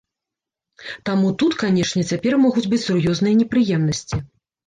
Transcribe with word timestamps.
Таму 1.09 1.27
тут, 1.43 1.51
канешне, 1.65 2.03
цяпер 2.13 2.33
могуць 2.45 2.65
быць 2.71 2.81
сур'ёзныя 2.87 3.39
непрыемнасці. 3.43 4.17